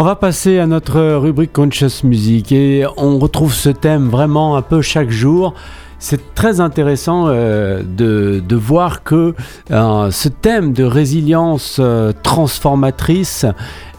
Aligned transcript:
On 0.00 0.02
va 0.02 0.16
passer 0.16 0.58
à 0.58 0.66
notre 0.66 0.98
rubrique 1.16 1.52
Conscious 1.52 2.04
Music 2.04 2.52
et 2.52 2.86
on 2.96 3.18
retrouve 3.18 3.52
ce 3.52 3.68
thème 3.68 4.08
vraiment 4.08 4.56
un 4.56 4.62
peu 4.62 4.80
chaque 4.80 5.10
jour. 5.10 5.52
C'est 5.98 6.34
très 6.34 6.60
intéressant 6.60 7.26
euh, 7.28 7.82
de, 7.82 8.56
voir 8.56 9.02
que 9.02 9.34
euh, 9.70 10.10
ce 10.10 10.30
thème 10.30 10.72
de 10.72 10.84
résilience 10.84 11.76
euh, 11.78 12.12
transformatrice 12.22 13.44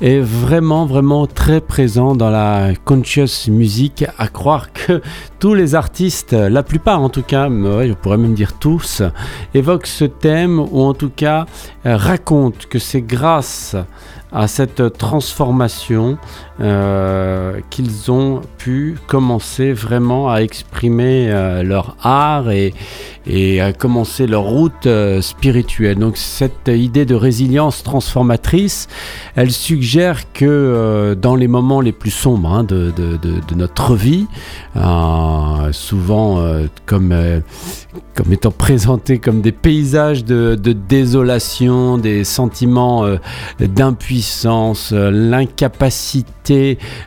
est 0.01 0.19
vraiment, 0.19 0.87
vraiment 0.87 1.27
très 1.27 1.61
présent 1.61 2.15
dans 2.15 2.31
la 2.31 2.69
conscious 2.83 3.47
music, 3.49 4.03
à 4.17 4.27
croire 4.27 4.73
que 4.73 5.03
tous 5.39 5.53
les 5.53 5.75
artistes, 5.75 6.33
la 6.33 6.63
plupart 6.63 6.99
en 7.03 7.09
tout 7.09 7.21
cas, 7.21 7.47
je 7.47 7.93
pourrais 7.93 8.17
même 8.17 8.33
dire 8.33 8.53
tous, 8.57 9.03
évoquent 9.53 9.85
ce 9.85 10.05
thème 10.05 10.59
ou 10.59 10.81
en 10.81 10.95
tout 10.95 11.11
cas 11.15 11.45
racontent 11.85 12.65
que 12.67 12.79
c'est 12.79 13.01
grâce 13.03 13.75
à 13.75 13.85
cette 14.47 14.97
transformation 14.97 16.17
euh, 16.61 17.59
qu'ils 17.69 18.11
ont 18.11 18.41
pu 18.57 18.97
commencer 19.07 19.73
vraiment 19.73 20.31
à 20.31 20.41
exprimer 20.41 21.29
euh, 21.29 21.63
leur 21.63 21.97
art 22.01 22.49
et, 22.51 22.73
et, 23.27 23.61
à 23.61 23.73
commencer 23.73 24.27
leur 24.27 24.43
route 24.43 24.85
euh, 24.85 25.21
spirituelle. 25.21 25.97
Donc 25.97 26.17
cette 26.17 26.67
idée 26.67 27.05
de 27.05 27.15
résilience 27.15 27.83
transformatrice, 27.83 28.87
elle 29.35 29.51
suggère 29.51 30.31
que 30.33 31.17
dans 31.19 31.35
les 31.35 31.47
moments 31.47 31.81
les 31.81 31.91
plus 31.91 32.11
sombres 32.11 32.49
hein, 32.51 32.63
de, 32.63 32.91
notre 33.55 33.95
vie, 33.95 34.27
souvent 35.71 36.43
comme, 36.85 37.13
comme 38.15 38.33
étant 38.33 38.51
présentés 38.51 39.19
comme 39.19 39.41
des 39.41 39.51
paysages 39.51 40.23
de, 40.23 40.55
désolation, 40.55 41.97
des 41.97 42.23
sentiments 42.23 43.05
d'impuissance, 43.59 44.91
l'incapacité 44.91 46.31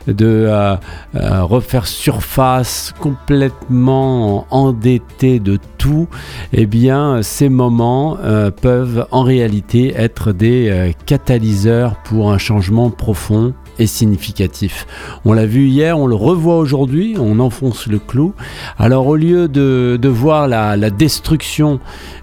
de 0.07 0.45
euh, 0.47 0.75
euh, 1.15 1.43
refaire 1.43 1.87
surface, 1.87 2.93
complètement 2.99 4.47
endetté 4.49 5.39
de 5.39 5.59
tout, 5.77 6.04
eh 6.53 6.65
bien 6.65 7.21
ces 7.21 7.49
moments 7.49 8.17
euh, 8.23 8.51
peuvent 8.51 9.07
en 9.11 9.23
réalité 9.23 9.93
être 9.95 10.31
des 10.31 10.93
catalyseurs 11.05 11.95
pour 12.03 12.31
un 12.31 12.37
changement 12.37 12.89
profond 12.89 13.53
et 13.77 13.87
significatif. 13.87 14.87
On 15.25 15.33
l'a 15.33 15.45
vu 15.45 15.67
hier, 15.67 15.99
on 15.99 16.07
le 16.07 16.15
revoit 16.15 16.57
aujourd'hui, 16.57 17.15
on 17.19 17.39
enfonce 17.39 17.87
le 17.87 17.99
clou. 17.99 18.33
Alors 18.79 19.07
au 19.07 19.15
lieu 19.15 19.47
de, 19.47 20.07
voir 20.07 20.47
la, 20.47 20.89
destruction 20.89 21.79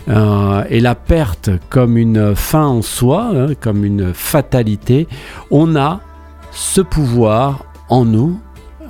et 0.08 0.80
la 0.80 0.94
perte 0.94 1.50
comme 1.68 1.98
une 1.98 2.34
fin 2.34 2.66
en 2.66 2.82
soi, 2.82 3.30
hein, 3.34 3.46
comme 3.60 3.84
une 3.84 4.14
fatalité, 4.14 5.08
on 5.50 5.76
a 5.76 6.00
ce 6.52 6.80
pouvoir 6.80 7.64
en 7.88 8.04
nous, 8.04 8.38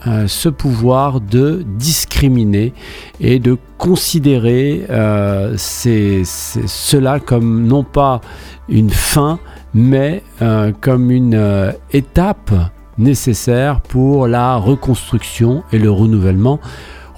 euh, 0.06 0.27
ce 0.27 0.48
pouvoir 0.48 1.20
de 1.20 1.64
discriminer 1.64 2.72
et 3.20 3.39
de 3.39 3.56
considérer 3.78 4.84
euh, 4.91 5.55
cela 5.56 7.20
comme 7.20 7.67
non 7.67 7.84
pas 7.84 8.20
une 8.69 8.91
fin, 8.91 9.39
mais 9.75 10.23
euh, 10.41 10.73
comme 10.80 11.11
une 11.12 11.73
étape 11.92 12.53
nécessaire 12.98 13.80
pour 13.80 14.27
la 14.27 14.56
reconstruction 14.56 15.62
et 15.73 15.78
le 15.78 15.91
renouvellement 15.91 16.58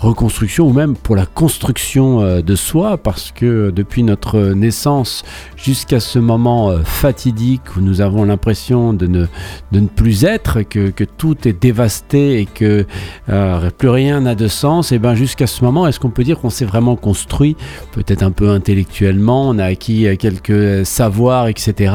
reconstruction 0.04 0.66
ou 0.68 0.72
même 0.72 0.96
pour 0.96 1.16
la 1.16 1.26
construction 1.26 2.20
euh, 2.20 2.42
de 2.42 2.54
soi 2.54 2.98
parce 2.98 3.32
que 3.32 3.70
depuis 3.70 4.02
notre 4.02 4.52
naissance 4.52 5.24
jusqu'à 5.56 6.00
ce 6.00 6.18
moment 6.18 6.70
euh, 6.70 6.82
fatidique 6.84 7.76
où 7.76 7.80
nous 7.80 8.00
avons 8.00 8.24
l'impression 8.24 8.92
de 8.92 9.06
ne, 9.06 9.26
de 9.72 9.80
ne 9.80 9.86
plus 9.86 10.24
être, 10.24 10.62
que, 10.62 10.90
que 10.90 11.04
tout 11.04 11.48
est 11.48 11.52
dévasté 11.52 12.40
et 12.40 12.46
que 12.46 12.86
euh, 13.30 13.70
plus 13.76 13.88
rien 13.88 14.20
n'a 14.20 14.34
de 14.34 14.48
sens, 14.48 14.92
et 14.92 14.98
bien 14.98 15.14
jusqu'à 15.14 15.46
ce 15.46 15.64
moment, 15.64 15.86
est-ce 15.86 15.98
qu'on 15.98 16.10
peut 16.10 16.24
dire 16.24 16.38
qu'on 16.38 16.50
s'est 16.50 16.64
vraiment 16.64 16.96
construit, 16.96 17.56
peut-être 17.92 18.22
un 18.22 18.30
peu 18.30 18.50
intellectuellement, 18.50 19.48
on 19.48 19.58
a 19.58 19.64
acquis 19.64 20.06
quelques 20.18 20.84
savoirs, 20.84 21.48
etc. 21.48 21.94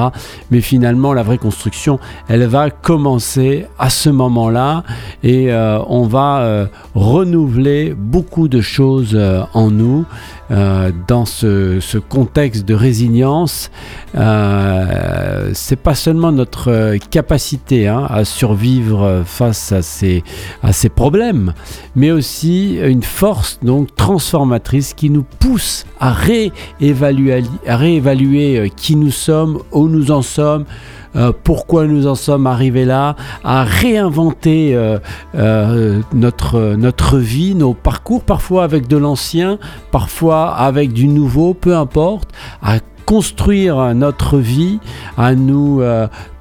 Mais 0.51 0.61
finalement, 0.61 1.13
la 1.13 1.23
vraie 1.23 1.37
construction, 1.37 1.99
elle 2.27 2.45
va 2.47 2.69
commencer 2.69 3.65
à 3.77 3.89
ce 3.89 4.09
moment-là 4.09 4.83
et 5.23 5.53
on 5.53 6.03
va 6.07 6.67
renouveler 6.95 7.95
beaucoup 7.99 8.47
de 8.47 8.61
choses 8.61 9.11
euh, 9.13 9.43
en 9.53 9.69
nous 9.69 10.05
euh, 10.51 10.91
dans 11.07 11.25
ce, 11.25 11.97
contexte 11.97 12.65
de 12.65 12.73
résilience. 12.73 13.69
Euh, 14.15 15.51
c'est 15.53 15.75
pas 15.75 15.95
seulement 15.95 16.31
notre 16.31 16.97
capacité 17.11 17.87
hein, 17.87 18.07
à 18.09 18.25
survivre 18.25 19.23
face 19.25 19.71
à 19.71 19.81
ces, 19.81 20.23
à 20.63 20.73
ces 20.73 20.89
problèmes, 20.89 21.53
mais 21.95 22.11
aussi 22.11 22.79
une 22.81 23.03
force 23.03 23.59
donc 23.61 23.95
transformatrice 23.95 24.93
qui 24.93 25.09
nous 25.09 25.25
pousse 25.39 25.85
à 25.99 26.11
réévaluer, 26.11 27.43
à 27.67 27.77
réévaluer 27.77 28.71
qui 28.75 28.95
nous 28.95 29.11
sommes, 29.11 29.59
où 29.71 29.87
nous 29.87 30.11
en 30.11 30.21
sommes. 30.21 30.65
Euh, 31.15 31.31
pourquoi 31.43 31.87
nous 31.87 32.07
en 32.07 32.15
sommes 32.15 32.45
arrivés 32.47 32.85
là, 32.85 33.15
à 33.43 33.63
réinventer 33.63 34.75
euh, 34.75 34.99
euh, 35.35 36.01
notre, 36.13 36.75
notre 36.75 37.17
vie, 37.17 37.55
nos 37.55 37.73
parcours, 37.73 38.23
parfois 38.23 38.63
avec 38.63 38.87
de 38.87 38.97
l'ancien, 38.97 39.57
parfois 39.91 40.53
avec 40.55 40.93
du 40.93 41.07
nouveau, 41.07 41.53
peu 41.53 41.75
importe, 41.75 42.29
à 42.61 42.77
construire 43.05 43.95
notre 43.95 44.37
vie, 44.37 44.79
à 45.17 45.33
nous 45.33 45.81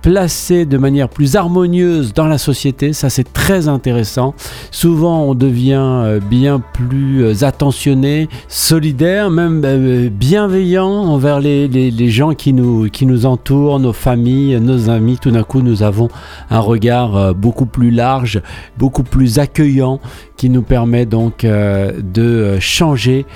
placer 0.02 0.64
de 0.64 0.78
manière 0.78 1.08
plus 1.08 1.36
harmonieuse 1.36 2.14
dans 2.14 2.26
la 2.26 2.38
société. 2.38 2.92
Ça, 2.92 3.10
c'est 3.10 3.32
très 3.32 3.68
intéressant. 3.68 4.34
Souvent, 4.70 5.22
on 5.22 5.34
devient 5.34 5.74
euh, 5.78 6.20
bien 6.20 6.60
plus 6.60 7.24
euh, 7.24 7.44
attentionné, 7.44 8.28
solidaire, 8.48 9.30
même 9.30 9.62
euh, 9.64 10.08
bienveillant 10.10 10.88
envers 10.88 11.40
les, 11.40 11.68
les, 11.68 12.10
gens 12.10 12.34
qui 12.34 12.52
nous, 12.52 12.88
qui 12.88 13.06
nous 13.06 13.26
entourent, 13.26 13.80
nos 13.80 13.92
familles, 13.92 14.58
nos 14.60 14.88
amis. 14.88 15.18
Tout 15.20 15.30
d'un 15.30 15.42
coup, 15.42 15.62
nous 15.62 15.82
avons 15.82 16.08
un 16.50 16.60
regard 16.60 17.34
beaucoup 17.34 17.66
plus 17.66 17.90
large, 17.90 18.40
beaucoup 18.76 19.02
plus 19.02 19.38
accueillant 19.38 20.00
qui 20.38 20.48
nous 20.48 20.62
permet 20.62 21.04
donc 21.04 21.44
de 21.44 22.58
changer 22.60 23.26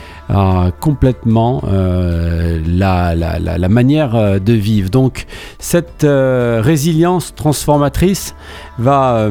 complètement 0.81 1.63
la, 2.67 3.69
manière 3.69 4.41
de 4.41 4.53
vivre. 4.55 4.89
Donc 4.89 5.27
cette 5.59 6.07
résilience 6.07 7.35
transformatrice 7.35 8.35
va 8.79 9.29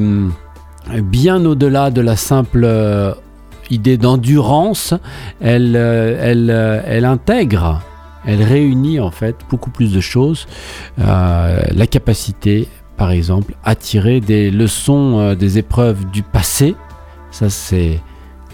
euh, 0.89 1.01
bien 1.01 1.45
au-delà 1.45 1.91
de 1.91 2.01
la 2.01 2.15
simple 2.15 2.63
euh, 2.63 3.13
idée 3.69 3.97
d'endurance. 3.97 4.93
Euh, 5.43 6.83
elle 6.85 7.05
intègre, 7.05 7.81
elle 8.25 8.43
réunit 8.43 8.99
en 8.99 9.11
fait 9.11 9.35
beaucoup 9.49 9.69
plus 9.69 9.93
de 9.93 10.01
choses. 10.01 10.47
la 10.97 11.87
capacité, 11.89 12.67
par 12.97 13.11
exemple, 13.11 13.55
à 13.63 13.75
tirer 13.75 14.19
des 14.19 14.51
leçons 14.51 15.33
des 15.35 15.57
épreuves 15.57 16.05
du 16.11 16.23
passé. 16.23 16.75
Ça, 17.31 17.49
c'est 17.49 18.01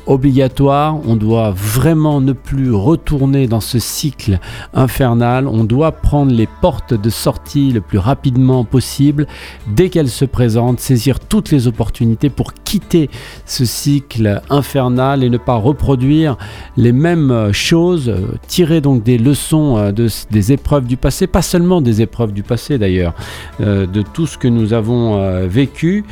obligatoire, 0.07 0.97
on 1.05 1.15
doit 1.15 1.51
vraiment 1.51 2.21
ne 2.21 2.33
plus 2.33 2.71
retourner 2.71 3.47
dans 3.47 3.59
ce 3.59 3.79
cycle 3.79 4.39
infernal, 4.73 5.47
on 5.47 5.63
doit 5.63 5.91
prendre 5.91 6.31
les 6.31 6.47
portes 6.61 6.93
de 6.93 7.09
sortie 7.09 7.71
le 7.71 7.81
plus 7.81 7.97
rapidement 7.97 8.63
possible, 8.63 9.27
dès 9.67 9.89
qu'elles 9.89 10.09
se 10.09 10.25
présentent, 10.25 10.79
saisir 10.79 11.19
toutes 11.19 11.51
les 11.51 11.67
opportunités 11.67 12.29
pour 12.29 12.53
quitter 12.53 13.09
ce 13.45 13.65
cycle 13.65 14.41
infernal 14.49 15.23
et 15.23 15.29
ne 15.29 15.37
pas 15.37 15.55
reproduire 15.55 16.37
les 16.75 16.91
mêmes 16.91 17.51
choses, 17.51 18.13
tirer 18.47 18.81
donc 18.81 19.03
des 19.03 19.17
leçons 19.17 19.77
euh, 19.77 19.91
de, 19.91 20.07
des 20.31 20.51
épreuves 20.51 20.85
du 20.85 20.97
passé, 20.97 21.27
pas 21.27 21.41
seulement 21.41 21.81
des 21.81 22.01
épreuves 22.01 22.31
du 22.31 22.43
passé 22.43 22.77
d'ailleurs, 22.77 23.13
euh, 23.61 23.85
de 23.85 24.01
tout 24.01 24.25
ce 24.25 24.37
que 24.37 24.47
nous 24.47 24.73
avons 24.73 25.17
euh, 25.17 25.47
vécu, 25.47 26.05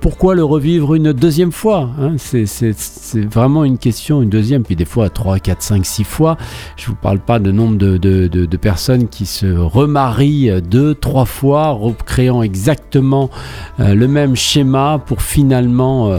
pourquoi 0.00 0.34
le 0.34 0.44
revivre 0.44 0.94
une 0.94 1.12
deuxième 1.12 1.52
fois 1.52 1.90
hein? 2.00 2.16
Vraiment 3.34 3.64
une 3.64 3.78
question, 3.78 4.22
une 4.22 4.30
deuxième, 4.30 4.62
puis 4.62 4.76
des 4.76 4.84
fois 4.84 5.10
3, 5.10 5.38
4, 5.38 5.62
5, 5.62 5.86
6 5.86 6.04
fois. 6.04 6.36
Je 6.76 6.86
vous 6.86 6.94
parle 6.94 7.18
pas 7.18 7.38
de 7.38 7.50
nombre 7.52 7.76
de, 7.76 7.96
de, 7.96 8.26
de, 8.28 8.56
personnes 8.56 9.08
qui 9.08 9.26
se 9.26 9.46
remarient 9.46 10.62
deux, 10.62 10.94
trois 10.94 11.24
fois, 11.24 11.70
recréant 11.70 12.42
exactement 12.42 13.30
euh, 13.80 13.94
le 13.94 14.08
même 14.08 14.36
schéma 14.36 15.00
pour 15.04 15.22
finalement 15.22 16.08
euh, 16.08 16.18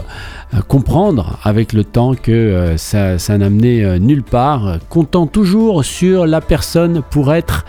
comprendre 0.68 1.38
avec 1.42 1.72
le 1.72 1.84
temps 1.84 2.14
que 2.14 2.32
euh, 2.32 2.76
ça, 2.76 3.18
ça 3.18 3.36
n'amenait 3.38 3.82
euh, 3.84 3.98
nulle 3.98 4.22
part, 4.22 4.78
comptant 4.88 5.26
toujours 5.26 5.84
sur 5.84 6.26
la 6.26 6.40
personne 6.40 7.02
pour 7.10 7.32
être 7.34 7.64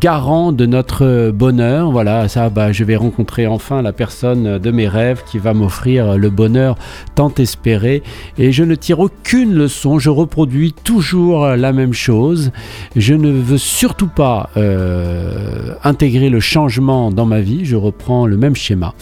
garant 0.00 0.52
de 0.52 0.66
notre 0.66 1.30
bonheur. 1.30 1.90
Voilà, 1.90 2.28
ça, 2.28 2.48
bah, 2.48 2.72
je 2.72 2.84
vais 2.84 2.96
rencontrer 2.96 3.46
enfin 3.46 3.82
la 3.82 3.92
personne 3.92 4.58
de 4.58 4.70
mes 4.70 4.88
rêves 4.88 5.22
qui 5.30 5.38
va 5.38 5.52
m'offrir 5.52 6.16
le 6.16 6.30
bonheur 6.30 6.76
tant 7.14 7.32
espéré 7.34 8.02
et 8.38 8.52
je 8.52 8.64
ne 8.64 8.74
tire 8.74 9.00
aucune 9.00 9.54
leçon, 9.54 9.98
je 9.98 10.10
reproduis 10.10 10.72
toujours 10.72 11.46
la 11.48 11.72
même 11.72 11.92
chose. 11.92 12.50
Je 12.96 13.14
ne 13.14 13.30
veux 13.30 13.58
surtout 13.58 14.08
pas 14.08 14.50
euh, 14.56 15.74
intégrer 15.82 16.30
le 16.30 16.40
changement 16.40 17.10
dans 17.10 17.26
ma 17.26 17.40
vie, 17.40 17.64
je 17.64 17.76
reprends 17.76 18.26
le 18.26 18.36
même 18.36 18.56
schéma. 18.56 18.94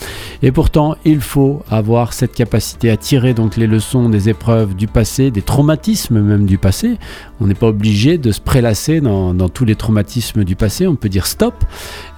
Et 0.42 0.52
pourtant, 0.52 0.96
il 1.04 1.20
faut 1.20 1.51
avoir 1.70 2.12
cette 2.12 2.34
capacité 2.34 2.90
à 2.90 2.96
tirer 2.96 3.34
donc 3.34 3.56
les 3.56 3.66
leçons 3.66 4.08
des 4.08 4.28
épreuves 4.28 4.74
du 4.74 4.86
passé, 4.86 5.30
des 5.30 5.42
traumatismes 5.42 6.20
même 6.20 6.46
du 6.46 6.58
passé. 6.58 6.98
On 7.40 7.46
n'est 7.46 7.54
pas 7.54 7.68
obligé 7.68 8.18
de 8.18 8.32
se 8.32 8.40
prélasser 8.40 9.00
dans, 9.00 9.34
tous 9.48 9.64
les 9.64 9.74
traumatismes 9.74 10.44
du 10.44 10.56
passé, 10.56 10.86
on 10.86 10.96
peut 10.96 11.08
dire 11.08 11.26
stop. 11.26 11.64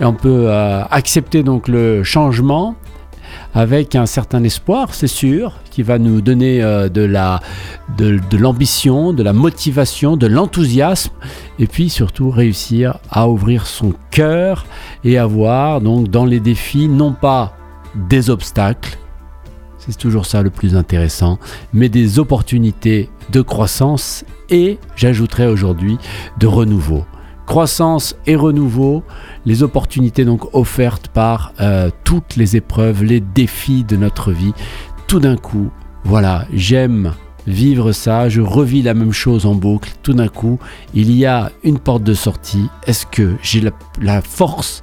Et 0.00 0.04
on 0.04 0.14
peut 0.14 0.46
euh, 0.48 0.82
accepter 0.90 1.42
donc 1.42 1.68
le 1.68 2.02
changement 2.02 2.76
avec 3.54 3.94
un 3.94 4.06
certain 4.06 4.42
espoir, 4.42 4.94
c'est 4.94 5.06
sûr, 5.06 5.60
qui 5.70 5.82
va 5.82 5.98
nous 5.98 6.20
donner 6.20 6.62
euh, 6.62 6.88
de 6.88 7.02
la 7.02 7.40
de, 7.96 8.18
l'ambition, 8.36 9.12
de 9.12 9.22
la 9.22 9.32
motivation, 9.32 10.16
de 10.16 10.26
l'enthousiasme, 10.26 11.12
et 11.58 11.66
puis 11.66 11.90
surtout 11.90 12.30
réussir 12.30 12.98
à 13.10 13.28
ouvrir 13.28 13.66
son 13.66 13.92
cœur 14.10 14.66
et 15.04 15.18
avoir 15.18 15.80
donc 15.80 16.08
dans 16.08 16.24
les 16.24 16.40
défis 16.40 16.88
non 16.88 17.12
pas 17.12 17.56
des 17.94 18.30
obstacles, 18.30 18.98
c'est 19.88 19.98
toujours 19.98 20.26
ça 20.26 20.42
le 20.42 20.50
plus 20.50 20.76
intéressant, 20.76 21.38
mais 21.72 21.88
des 21.88 22.18
opportunités 22.18 23.10
de 23.30 23.40
croissance 23.40 24.24
et, 24.50 24.78
j'ajouterai 24.96 25.46
aujourd'hui, 25.46 25.98
de 26.38 26.46
renouveau 26.46 27.04
croissance 27.46 28.16
et 28.26 28.36
renouveau, 28.36 29.02
les 29.44 29.62
opportunités 29.62 30.24
donc 30.24 30.54
offertes 30.54 31.08
par 31.08 31.52
euh, 31.60 31.90
toutes 32.04 32.36
les 32.36 32.56
épreuves, 32.56 33.04
les 33.04 33.20
défis 33.20 33.84
de 33.84 33.96
notre 33.96 34.32
vie. 34.32 34.54
Tout 35.06 35.20
d'un 35.20 35.36
coup, 35.36 35.70
voilà, 36.04 36.46
j'aime 36.52 37.12
vivre 37.46 37.92
ça, 37.92 38.28
je 38.28 38.40
revis 38.40 38.80
la 38.80 38.94
même 38.94 39.12
chose 39.12 39.44
en 39.44 39.54
boucle. 39.54 39.92
Tout 40.02 40.14
d'un 40.14 40.28
coup, 40.28 40.58
il 40.94 41.12
y 41.12 41.26
a 41.26 41.52
une 41.62 41.78
porte 41.78 42.02
de 42.02 42.14
sortie. 42.14 42.68
Est-ce 42.86 43.04
que 43.04 43.34
j'ai 43.42 43.62
la, 44.00 44.22
force 44.22 44.82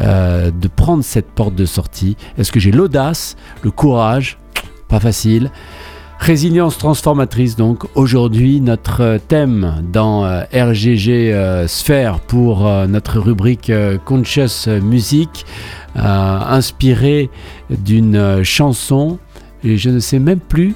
euh, 0.00 0.50
de 0.50 0.66
prendre 0.68 1.04
cette 1.04 1.30
porte 1.30 1.54
de 1.54 1.66
sortie? 1.66 2.16
Est-ce 2.36 2.50
que 2.50 2.58
j'ai 2.58 2.72
l'audace, 2.72 3.36
le 3.62 3.70
courage 3.70 4.39
Pas 4.90 5.00
facile. 5.00 5.50
Résilience 6.18 6.76
transformatrice, 6.76 7.56
donc 7.56 7.84
aujourd'hui 7.94 8.60
notre 8.60 9.18
thème 9.28 9.82
dans 9.90 10.26
euh, 10.26 10.42
RGG 10.52 11.08
euh, 11.08 11.66
Sphère 11.66 12.20
pour 12.20 12.66
euh, 12.66 12.86
notre 12.86 13.18
rubrique 13.20 13.72
Conscious 14.04 14.68
Music, 14.82 15.46
inspiré 15.94 17.30
d'une 17.70 18.44
chanson 18.44 19.18
et 19.64 19.76
je 19.76 19.90
ne 19.90 19.98
sais 19.98 20.18
même 20.18 20.40
plus. 20.40 20.74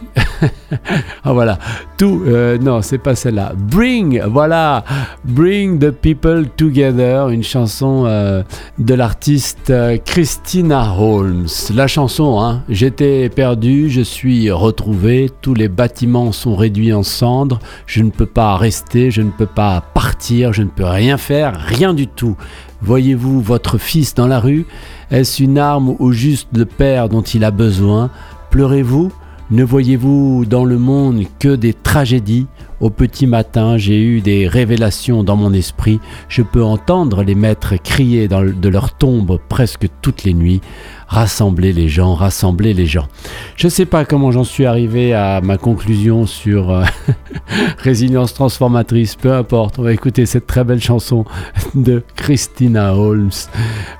Ah 1.24 1.32
voilà, 1.32 1.58
tout, 1.96 2.22
euh, 2.26 2.58
non, 2.58 2.82
c'est 2.82 2.98
pas 2.98 3.14
celle-là. 3.14 3.52
Bring, 3.56 4.22
voilà, 4.26 4.84
Bring 5.24 5.78
the 5.78 5.90
People 5.90 6.46
Together, 6.56 7.28
une 7.28 7.42
chanson 7.42 8.04
euh, 8.06 8.42
de 8.78 8.94
l'artiste 8.94 9.70
euh, 9.70 9.98
Christina 10.04 10.94
Holmes. 10.98 11.46
La 11.74 11.86
chanson, 11.86 12.40
hein, 12.40 12.62
j'étais 12.68 13.28
perdu, 13.28 13.90
je 13.90 14.00
suis 14.00 14.50
retrouvé, 14.50 15.30
tous 15.40 15.54
les 15.54 15.68
bâtiments 15.68 16.32
sont 16.32 16.56
réduits 16.56 16.92
en 16.92 17.02
cendres, 17.02 17.60
je 17.86 18.02
ne 18.02 18.10
peux 18.10 18.26
pas 18.26 18.56
rester, 18.56 19.10
je 19.10 19.22
ne 19.22 19.30
peux 19.30 19.46
pas 19.46 19.82
partir, 19.94 20.52
je 20.52 20.62
ne 20.62 20.68
peux 20.68 20.84
rien 20.84 21.16
faire, 21.16 21.58
rien 21.58 21.94
du 21.94 22.06
tout. 22.06 22.36
Voyez-vous 22.82 23.40
votre 23.40 23.78
fils 23.78 24.14
dans 24.14 24.26
la 24.26 24.40
rue? 24.40 24.66
Est-ce 25.10 25.42
une 25.42 25.58
arme 25.58 25.96
ou 25.98 26.12
juste 26.12 26.48
le 26.54 26.66
père 26.66 27.08
dont 27.08 27.22
il 27.22 27.44
a 27.44 27.50
besoin? 27.50 28.10
Pleurez-vous? 28.50 29.10
Ne 29.50 29.62
voyez-vous 29.62 30.46
dans 30.46 30.64
le 30.64 30.78
monde 30.78 31.24
que 31.38 31.54
des 31.54 31.74
tragédies 31.74 32.46
Au 32.84 32.90
petit 32.90 33.26
matin, 33.26 33.78
j'ai 33.78 33.98
eu 33.98 34.20
des 34.20 34.46
révélations 34.46 35.24
dans 35.24 35.36
mon 35.36 35.54
esprit. 35.54 36.00
Je 36.28 36.42
peux 36.42 36.62
entendre 36.62 37.22
les 37.22 37.34
maîtres 37.34 37.76
crier 37.82 38.28
de 38.28 38.68
leur 38.68 38.94
tombe 38.94 39.40
presque 39.48 39.86
toutes 40.02 40.24
les 40.24 40.34
nuits 40.34 40.60
rassembler 41.08 41.72
les 41.72 41.88
gens, 41.88 42.12
rassembler 42.12 42.74
les 42.74 42.84
gens. 42.84 43.08
Je 43.56 43.68
ne 43.68 43.70
sais 43.70 43.86
pas 43.86 44.04
comment 44.04 44.32
j'en 44.32 44.44
suis 44.44 44.66
arrivé 44.66 45.14
à 45.14 45.40
ma 45.40 45.56
conclusion 45.56 46.26
sur 46.26 46.70
euh, 46.70 46.84
résilience 47.78 48.34
transformatrice, 48.34 49.16
peu 49.16 49.32
importe. 49.32 49.78
On 49.78 49.82
va 49.82 49.94
écouter 49.94 50.26
cette 50.26 50.46
très 50.46 50.62
belle 50.62 50.82
chanson 50.82 51.24
de 51.74 52.02
Christina 52.16 52.94
Holmes, 52.94 53.30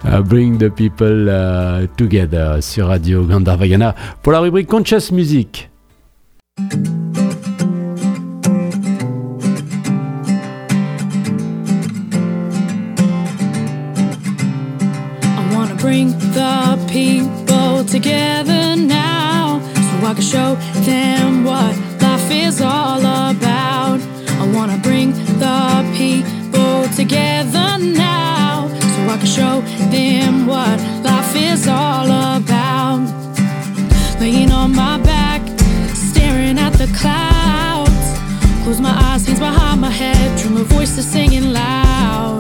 euh, 0.05 0.21
Bring 0.21 0.59
the 0.59 0.69
People 0.69 1.27
euh, 1.31 1.87
Together 1.97 2.63
sur 2.63 2.89
Radio 2.89 3.25
Gandharvagana 3.25 3.95
pour 4.23 4.33
la 4.33 4.41
rubrique 4.41 4.69
Conscious 4.69 5.11
Music. 5.11 5.71
Bring 15.85 16.13
the 16.33 16.83
people 16.91 17.85
together 17.85 18.75
now 18.75 19.61
so 19.87 20.07
I 20.07 20.15
can 20.15 20.23
show 20.23 20.55
them 20.81 21.45
what 21.45 21.77
life 22.01 22.31
is 22.31 22.63
all 22.63 23.01
about. 23.01 24.01
I 24.43 24.51
wanna 24.57 24.79
bring 24.79 25.13
the 25.45 25.85
people 25.95 26.89
together 26.97 27.77
now 27.79 28.69
so 28.95 29.01
I 29.15 29.17
can 29.21 29.27
show 29.27 29.61
them 29.97 30.47
what 30.47 30.81
life 31.05 31.37
is 31.37 31.69
all 31.69 32.09
about. 32.39 33.05
Laying 34.19 34.53
on 34.53 34.75
my 34.75 34.97
back, 35.13 35.43
staring 35.93 36.59
at 36.59 36.73
the 36.83 36.89
clouds. 36.99 38.07
Close 38.63 38.81
my 38.81 38.95
eyes, 39.09 39.27
hands 39.27 39.39
behind 39.39 39.83
my 39.83 39.91
head, 39.91 40.39
dream 40.39 40.57
of 40.57 40.67
voices 40.67 41.07
singing 41.07 41.53
loud. 41.53 42.39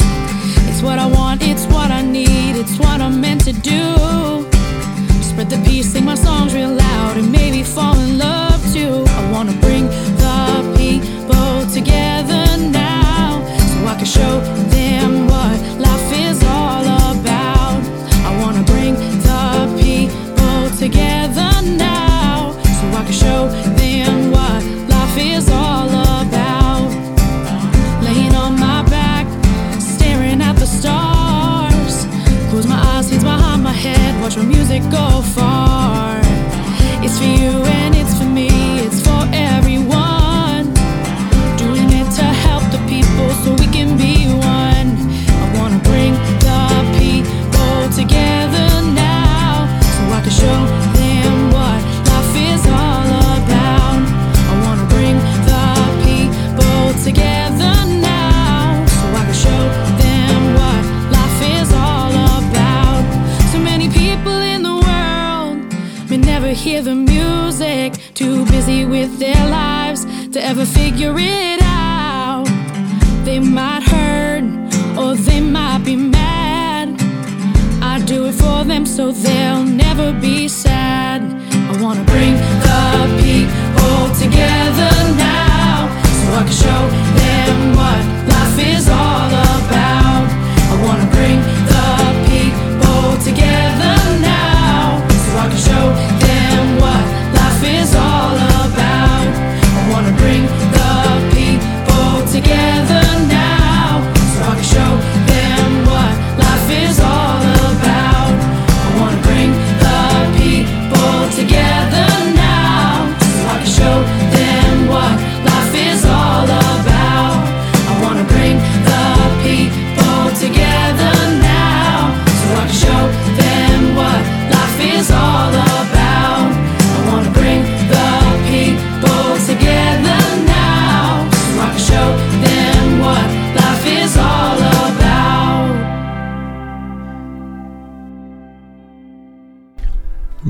It's 0.68 0.82
what 0.82 0.98
I 0.98 1.04
want, 1.04 1.42
it's 1.42 1.66
what 1.66 1.90
I 1.90 2.00
need, 2.00 2.23
it's 2.56 2.78
what 2.78 3.00
I'm 3.00 3.20
meant 3.20 3.44
to 3.44 3.52
do. 3.52 3.82
Spread 5.22 5.50
the 5.50 5.60
peace, 5.64 5.92
sing 5.92 6.04
my 6.04 6.14
songs 6.14 6.54
real 6.54 6.72
loud, 6.72 7.16
never 66.34 66.48
hear 66.48 66.82
the 66.82 66.96
music, 66.96 67.92
too 68.12 68.44
busy 68.46 68.84
with 68.84 69.20
their 69.20 69.42
lives 69.48 70.04
to 70.32 70.44
ever 70.44 70.66
figure 70.66 71.14
it 71.16 71.60
out. 71.62 72.44
They 73.24 73.38
might 73.38 73.84
hurt 73.84 74.42
or 74.98 75.14
they 75.14 75.40
might 75.40 75.84
be 75.84 75.94
mad. 75.94 76.88
I 77.80 78.04
do 78.04 78.26
it 78.26 78.32
for 78.32 78.64
them 78.64 78.84
so 78.84 79.12
they'll 79.12 79.62
never 79.62 80.12
be 80.12 80.48
sad. 80.48 81.22
I 81.70 81.80
wanna 81.80 82.02
bring 82.02 82.34
the 82.66 82.82
people 83.22 84.02
together 84.22 84.92
now 85.14 85.86
so 86.18 86.26
I 86.40 86.42
can 86.48 86.56
show 86.64 87.03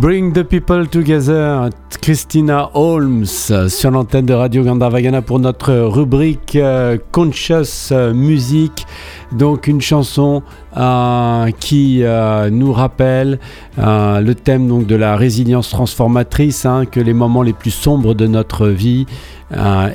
Bring 0.04 0.34
the 0.34 0.42
People 0.42 0.86
Together, 0.86 1.70
Christina 2.02 2.68
Holmes 2.74 3.24
sur 3.24 3.90
l'antenne 3.90 4.26
de 4.26 4.34
Radio 4.34 4.62
Gandharvagana 4.62 5.22
pour 5.22 5.38
notre 5.38 5.72
rubrique 5.72 6.56
euh, 6.56 6.98
Conscious 7.10 7.90
Music. 8.12 8.84
Donc 9.32 9.66
une 9.66 9.80
chanson 9.80 10.42
euh, 10.76 11.50
qui 11.58 12.02
euh, 12.02 12.50
nous 12.50 12.74
rappelle 12.74 13.38
le 13.78 14.32
thème 14.34 14.68
donc, 14.68 14.86
de 14.86 14.94
la 14.94 15.16
résilience 15.16 15.70
transformatrice, 15.70 16.66
hein, 16.66 16.84
que 16.84 17.00
les 17.00 17.14
moments 17.14 17.42
les 17.42 17.54
plus 17.54 17.70
sombres 17.70 18.12
de 18.12 18.26
notre 18.26 18.68
vie 18.68 19.06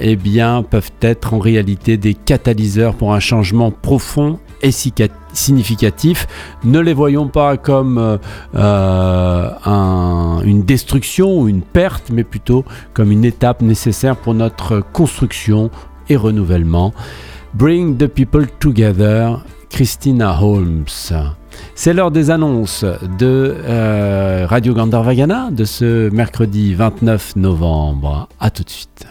eh 0.01 0.15
bien, 0.15 0.63
peuvent 0.63 0.91
être 1.01 1.35
en 1.35 1.39
réalité 1.39 1.97
des 1.97 2.15
catalyseurs 2.15 2.95
pour 2.95 3.13
un 3.13 3.19
changement 3.19 3.69
profond 3.69 4.39
et 4.61 4.71
significatif. 5.33 6.27
Ne 6.63 6.79
les 6.79 6.93
voyons 6.93 7.27
pas 7.27 7.57
comme 7.57 7.97
euh, 7.97 8.17
euh, 8.55 9.51
une 10.49 10.63
destruction 10.63 11.39
ou 11.39 11.47
une 11.47 11.61
perte, 11.61 12.09
mais 12.11 12.23
plutôt 12.23 12.65
comme 12.93 13.11
une 13.11 13.25
étape 13.25 13.61
nécessaire 13.61 14.15
pour 14.15 14.33
notre 14.33 14.81
construction 14.81 15.69
et 16.09 16.15
renouvellement. 16.15 16.93
Bring 17.53 17.97
the 17.97 18.07
people 18.07 18.47
together, 18.59 19.43
Christina 19.69 20.41
Holmes. 20.41 20.85
C'est 21.75 21.93
l'heure 21.93 22.11
des 22.11 22.31
annonces 22.31 22.83
de 22.83 23.55
euh, 23.57 24.45
Radio 24.47 24.73
Gandharvagana 24.73 25.49
de 25.51 25.65
ce 25.65 26.09
mercredi 26.09 26.73
29 26.73 27.35
novembre. 27.35 28.29
A 28.39 28.49
tout 28.49 28.63
de 28.63 28.69
suite. 28.69 29.08